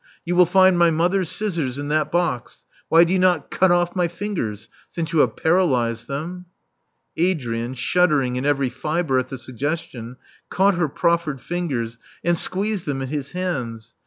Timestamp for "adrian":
7.17-7.75